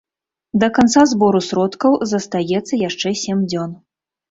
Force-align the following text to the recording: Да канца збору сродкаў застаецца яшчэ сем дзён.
Да 0.63 0.69
канца 0.77 1.03
збору 1.11 1.41
сродкаў 1.49 1.99
застаецца 2.15 2.83
яшчэ 2.87 3.15
сем 3.27 3.47
дзён. 3.55 3.81